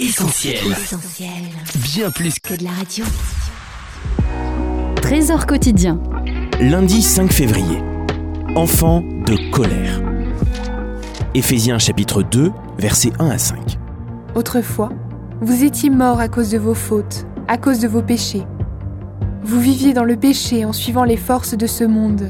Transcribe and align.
Essentiel. 0.00 0.58
Bien 1.82 2.12
plus 2.12 2.38
que 2.38 2.54
de 2.54 2.62
la 2.62 2.70
radio. 2.70 3.04
Trésor 5.02 5.44
quotidien. 5.44 6.00
Lundi 6.60 7.02
5 7.02 7.32
février. 7.32 7.82
Enfant 8.54 9.00
de 9.00 9.50
colère. 9.50 10.00
Éphésiens 11.34 11.80
chapitre 11.80 12.22
2, 12.22 12.52
versets 12.78 13.10
1 13.18 13.28
à 13.28 13.38
5. 13.38 13.58
Autrefois, 14.36 14.92
vous 15.40 15.64
étiez 15.64 15.90
morts 15.90 16.20
à 16.20 16.28
cause 16.28 16.50
de 16.50 16.58
vos 16.58 16.74
fautes, 16.74 17.26
à 17.48 17.58
cause 17.58 17.80
de 17.80 17.88
vos 17.88 18.02
péchés. 18.02 18.46
Vous 19.42 19.60
viviez 19.60 19.94
dans 19.94 20.04
le 20.04 20.16
péché 20.16 20.64
en 20.64 20.72
suivant 20.72 21.04
les 21.04 21.16
forces 21.16 21.56
de 21.56 21.66
ce 21.66 21.82
monde. 21.82 22.28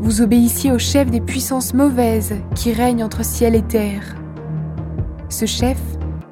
Vous 0.00 0.20
obéissiez 0.20 0.72
au 0.72 0.80
chef 0.80 1.12
des 1.12 1.20
puissances 1.20 1.74
mauvaises 1.74 2.34
qui 2.56 2.72
règnent 2.72 3.04
entre 3.04 3.24
ciel 3.24 3.54
et 3.54 3.62
terre. 3.62 4.16
Ce 5.28 5.46
chef, 5.46 5.78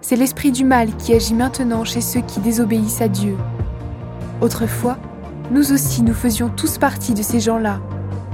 c'est 0.09 0.17
l'esprit 0.17 0.53
du 0.53 0.65
mal 0.65 0.97
qui 0.97 1.13
agit 1.13 1.35
maintenant 1.35 1.85
chez 1.85 2.01
ceux 2.01 2.23
qui 2.23 2.41
désobéissent 2.41 3.03
à 3.03 3.09
Dieu. 3.09 3.37
Autrefois, 4.41 4.97
nous 5.51 5.71
aussi 5.71 6.01
nous 6.01 6.15
faisions 6.15 6.49
tous 6.49 6.79
partie 6.79 7.13
de 7.13 7.21
ces 7.21 7.41
gens-là, 7.41 7.83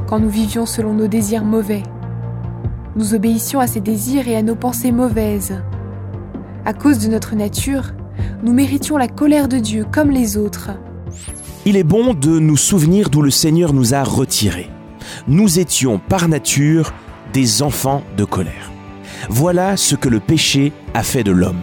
quand 0.06 0.20
nous 0.20 0.28
vivions 0.28 0.66
selon 0.66 0.94
nos 0.94 1.08
désirs 1.08 1.42
mauvais. 1.42 1.82
Nous 2.94 3.12
obéissions 3.12 3.58
à 3.58 3.66
ces 3.66 3.80
désirs 3.80 4.28
et 4.28 4.36
à 4.36 4.42
nos 4.42 4.54
pensées 4.54 4.92
mauvaises. 4.92 5.60
À 6.64 6.74
cause 6.74 7.00
de 7.00 7.08
notre 7.08 7.34
nature, 7.34 7.90
nous 8.44 8.52
méritions 8.52 8.96
la 8.96 9.08
colère 9.08 9.48
de 9.48 9.58
Dieu 9.58 9.84
comme 9.90 10.12
les 10.12 10.36
autres. 10.36 10.70
Il 11.66 11.76
est 11.76 11.82
bon 11.82 12.14
de 12.14 12.38
nous 12.38 12.56
souvenir 12.56 13.10
d'où 13.10 13.20
le 13.20 13.30
Seigneur 13.30 13.72
nous 13.72 13.94
a 13.94 14.04
retirés. 14.04 14.70
Nous 15.26 15.58
étions 15.58 15.98
par 15.98 16.28
nature 16.28 16.92
des 17.32 17.62
enfants 17.62 18.04
de 18.16 18.24
colère. 18.24 18.70
Voilà 19.28 19.76
ce 19.76 19.94
que 19.94 20.08
le 20.08 20.20
péché 20.20 20.72
a 20.94 21.02
fait 21.02 21.24
de 21.24 21.32
l'homme. 21.32 21.62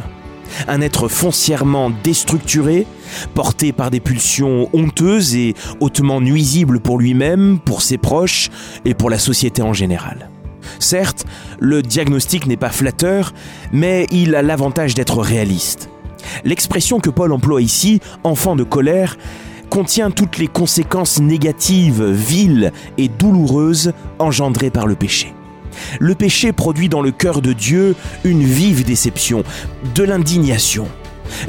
Un 0.67 0.81
être 0.81 1.07
foncièrement 1.07 1.91
déstructuré, 2.03 2.85
porté 3.33 3.71
par 3.71 3.89
des 3.89 3.99
pulsions 3.99 4.69
honteuses 4.73 5.35
et 5.35 5.55
hautement 5.79 6.19
nuisibles 6.19 6.79
pour 6.79 6.99
lui-même, 6.99 7.59
pour 7.59 7.81
ses 7.81 7.97
proches 7.97 8.49
et 8.85 8.93
pour 8.93 9.09
la 9.09 9.19
société 9.19 9.61
en 9.61 9.73
général. 9.73 10.29
Certes, 10.79 11.25
le 11.59 11.81
diagnostic 11.81 12.47
n'est 12.47 12.57
pas 12.57 12.69
flatteur, 12.69 13.33
mais 13.71 14.07
il 14.11 14.35
a 14.35 14.41
l'avantage 14.41 14.93
d'être 14.93 15.19
réaliste. 15.19 15.89
L'expression 16.43 16.99
que 16.99 17.09
Paul 17.09 17.31
emploie 17.31 17.61
ici, 17.61 17.99
enfant 18.23 18.55
de 18.55 18.63
colère, 18.63 19.17
contient 19.69 20.11
toutes 20.11 20.37
les 20.37 20.47
conséquences 20.47 21.19
négatives, 21.19 22.03
viles 22.03 22.71
et 22.97 23.07
douloureuses 23.07 23.93
engendrées 24.19 24.69
par 24.69 24.85
le 24.85 24.95
péché. 24.95 25.33
Le 25.99 26.15
péché 26.15 26.51
produit 26.51 26.89
dans 26.89 27.01
le 27.01 27.11
cœur 27.11 27.41
de 27.41 27.53
Dieu 27.53 27.95
une 28.23 28.43
vive 28.43 28.85
déception, 28.85 29.43
de 29.95 30.03
l'indignation. 30.03 30.87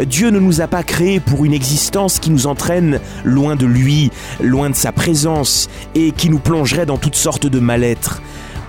Dieu 0.06 0.30
ne 0.30 0.38
nous 0.38 0.60
a 0.60 0.66
pas 0.66 0.82
créés 0.82 1.20
pour 1.20 1.44
une 1.44 1.52
existence 1.52 2.18
qui 2.18 2.30
nous 2.30 2.46
entraîne 2.46 3.00
loin 3.24 3.56
de 3.56 3.66
lui, 3.66 4.10
loin 4.42 4.70
de 4.70 4.74
sa 4.74 4.92
présence, 4.92 5.68
et 5.94 6.12
qui 6.12 6.30
nous 6.30 6.38
plongerait 6.38 6.86
dans 6.86 6.98
toutes 6.98 7.16
sortes 7.16 7.46
de 7.46 7.58
mal-être. 7.58 8.22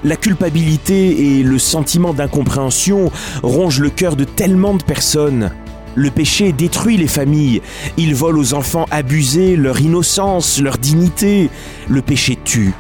La 0.04 0.16
culpabilité 0.18 1.38
et 1.38 1.44
le 1.44 1.58
sentiment 1.60 2.14
d'incompréhension 2.14 3.10
rongent 3.42 3.80
le 3.80 3.90
cœur 3.90 4.16
de 4.16 4.26
tellement 4.26 4.74
de 4.74 4.84
personnes. 4.84 5.52
Le 5.96 6.10
péché 6.10 6.52
détruit 6.52 6.98
les 6.98 7.08
familles, 7.08 7.62
il 7.98 8.16
vole 8.16 8.38
aux 8.38 8.54
enfants 8.54 8.86
abusés 8.92 9.56
leur 9.56 9.80
innocence, 9.80 10.60
leur 10.60 10.78
dignité. 10.78 11.50
Le 11.88 12.02
péché 12.02 12.38
tue. 12.44 12.74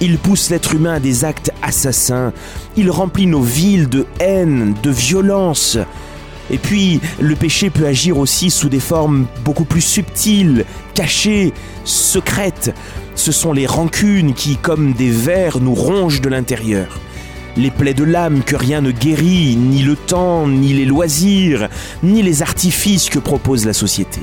Il 0.00 0.18
pousse 0.18 0.50
l'être 0.50 0.74
humain 0.74 0.94
à 0.94 1.00
des 1.00 1.24
actes 1.24 1.52
assassins. 1.62 2.32
Il 2.76 2.90
remplit 2.90 3.26
nos 3.26 3.42
villes 3.42 3.88
de 3.88 4.06
haine, 4.20 4.74
de 4.82 4.90
violence. 4.90 5.78
Et 6.50 6.58
puis, 6.58 7.00
le 7.20 7.34
péché 7.34 7.70
peut 7.70 7.86
agir 7.86 8.18
aussi 8.18 8.50
sous 8.50 8.68
des 8.68 8.80
formes 8.80 9.26
beaucoup 9.44 9.64
plus 9.64 9.80
subtiles, 9.80 10.64
cachées, 10.94 11.52
secrètes. 11.84 12.74
Ce 13.14 13.32
sont 13.32 13.52
les 13.52 13.66
rancunes 13.66 14.34
qui, 14.34 14.56
comme 14.56 14.92
des 14.92 15.10
vers, 15.10 15.60
nous 15.60 15.74
rongent 15.74 16.20
de 16.20 16.28
l'intérieur. 16.28 16.98
Les 17.56 17.70
plaies 17.70 17.94
de 17.94 18.04
l'âme 18.04 18.42
que 18.44 18.56
rien 18.56 18.80
ne 18.80 18.90
guérit, 18.90 19.56
ni 19.56 19.82
le 19.82 19.96
temps, 19.96 20.46
ni 20.46 20.72
les 20.72 20.86
loisirs, 20.86 21.68
ni 22.02 22.22
les 22.22 22.42
artifices 22.42 23.10
que 23.10 23.18
propose 23.18 23.66
la 23.66 23.74
société. 23.74 24.20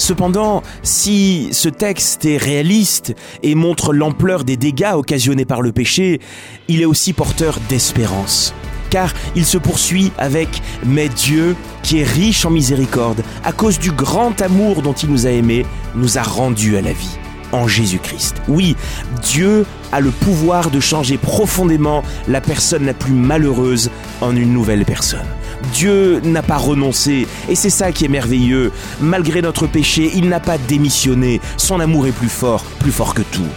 Cependant, 0.00 0.62
si 0.82 1.50
ce 1.52 1.68
texte 1.68 2.24
est 2.24 2.38
réaliste 2.38 3.14
et 3.42 3.54
montre 3.54 3.92
l'ampleur 3.92 4.44
des 4.44 4.56
dégâts 4.56 4.94
occasionnés 4.94 5.44
par 5.44 5.60
le 5.60 5.72
péché, 5.72 6.20
il 6.68 6.80
est 6.80 6.86
aussi 6.86 7.12
porteur 7.12 7.58
d'espérance. 7.68 8.54
Car 8.88 9.12
il 9.36 9.44
se 9.44 9.58
poursuit 9.58 10.10
avec⁇ 10.16 10.48
Mais 10.86 11.10
Dieu, 11.10 11.54
qui 11.82 11.98
est 11.98 12.04
riche 12.04 12.46
en 12.46 12.50
miséricorde, 12.50 13.22
à 13.44 13.52
cause 13.52 13.78
du 13.78 13.92
grand 13.92 14.40
amour 14.40 14.80
dont 14.80 14.94
il 14.94 15.10
nous 15.10 15.26
a 15.26 15.30
aimés, 15.32 15.66
nous 15.94 16.16
a 16.16 16.22
rendus 16.22 16.78
à 16.78 16.80
la 16.80 16.94
vie 16.94 17.18
en 17.52 17.66
Jésus-Christ. 17.66 18.36
Oui, 18.48 18.76
Dieu 19.22 19.64
a 19.92 20.00
le 20.00 20.10
pouvoir 20.10 20.70
de 20.70 20.80
changer 20.80 21.18
profondément 21.18 22.02
la 22.28 22.40
personne 22.40 22.86
la 22.86 22.94
plus 22.94 23.12
malheureuse 23.12 23.90
en 24.20 24.34
une 24.36 24.52
nouvelle 24.52 24.84
personne. 24.84 25.26
Dieu 25.74 26.20
n'a 26.24 26.42
pas 26.42 26.56
renoncé, 26.56 27.26
et 27.48 27.54
c'est 27.54 27.70
ça 27.70 27.92
qui 27.92 28.04
est 28.04 28.08
merveilleux. 28.08 28.72
Malgré 29.00 29.42
notre 29.42 29.66
péché, 29.66 30.10
il 30.14 30.28
n'a 30.28 30.40
pas 30.40 30.58
démissionné. 30.58 31.40
Son 31.56 31.80
amour 31.80 32.06
est 32.06 32.12
plus 32.12 32.28
fort, 32.28 32.64
plus 32.78 32.92
fort 32.92 33.14
que 33.14 33.22
tout. 33.22 33.48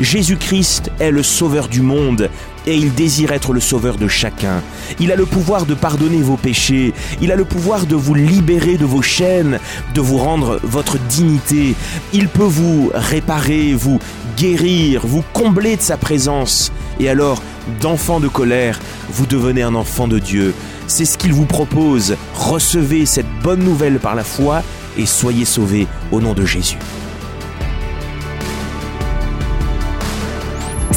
Jésus-Christ 0.00 0.90
est 0.98 1.10
le 1.10 1.22
sauveur 1.22 1.68
du 1.68 1.80
monde 1.80 2.30
et 2.66 2.74
il 2.74 2.94
désire 2.94 3.32
être 3.32 3.52
le 3.52 3.60
sauveur 3.60 3.96
de 3.96 4.08
chacun. 4.08 4.62
Il 4.98 5.12
a 5.12 5.16
le 5.16 5.26
pouvoir 5.26 5.66
de 5.66 5.74
pardonner 5.74 6.22
vos 6.22 6.36
péchés, 6.36 6.92
il 7.20 7.30
a 7.30 7.36
le 7.36 7.44
pouvoir 7.44 7.86
de 7.86 7.94
vous 7.94 8.14
libérer 8.14 8.76
de 8.76 8.84
vos 8.84 9.02
chaînes, 9.02 9.58
de 9.94 10.00
vous 10.00 10.18
rendre 10.18 10.58
votre 10.62 10.98
dignité. 10.98 11.74
Il 12.12 12.28
peut 12.28 12.42
vous 12.42 12.90
réparer, 12.94 13.74
vous 13.74 14.00
guérir, 14.36 15.06
vous 15.06 15.24
combler 15.32 15.76
de 15.76 15.82
sa 15.82 15.96
présence. 15.96 16.72
Et 16.98 17.08
alors, 17.08 17.42
d'enfant 17.80 18.20
de 18.20 18.28
colère, 18.28 18.80
vous 19.10 19.26
devenez 19.26 19.62
un 19.62 19.74
enfant 19.74 20.08
de 20.08 20.18
Dieu. 20.18 20.54
C'est 20.86 21.04
ce 21.04 21.18
qu'il 21.18 21.32
vous 21.32 21.46
propose. 21.46 22.16
Recevez 22.34 23.06
cette 23.06 23.30
bonne 23.42 23.62
nouvelle 23.62 23.98
par 23.98 24.14
la 24.14 24.24
foi 24.24 24.62
et 24.98 25.06
soyez 25.06 25.44
sauvés 25.44 25.86
au 26.12 26.20
nom 26.20 26.34
de 26.34 26.44
Jésus. 26.44 26.78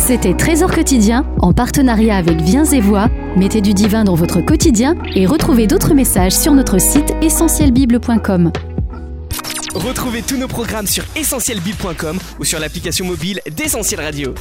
C'était 0.08 0.34
Trésor 0.34 0.72
quotidien 0.72 1.26
en 1.42 1.52
partenariat 1.52 2.16
avec 2.16 2.40
Viens 2.40 2.64
et 2.64 2.80
Voix. 2.80 3.10
Mettez 3.36 3.60
du 3.60 3.74
divin 3.74 4.06
dans 4.06 4.16
votre 4.16 4.40
quotidien 4.40 4.96
et 5.14 5.26
retrouvez 5.26 5.68
d'autres 5.68 5.94
messages 5.94 6.32
sur 6.32 6.54
notre 6.54 6.80
site 6.80 7.14
essentielbible.com. 7.22 8.54
Retrouvez 9.76 10.22
tous 10.22 10.38
nos 10.38 10.48
programmes 10.48 10.88
sur 10.88 11.04
essentielbible.com 11.18 12.20
ou 12.40 12.46
sur 12.46 12.58
l'application 12.58 13.06
mobile 13.06 13.42
d'Essentiel 13.54 14.00
Radio. 14.00 14.34